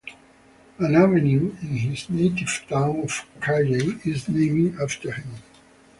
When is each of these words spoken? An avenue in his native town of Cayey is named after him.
An 0.79 0.95
avenue 0.95 1.53
in 1.61 1.77
his 1.77 2.09
native 2.09 2.49
town 2.67 3.01
of 3.03 3.23
Cayey 3.39 3.99
is 4.03 4.27
named 4.27 4.79
after 4.81 5.11
him. 5.11 5.35